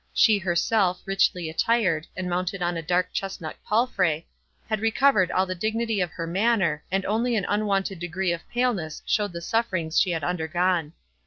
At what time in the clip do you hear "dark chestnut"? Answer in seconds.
2.81-3.57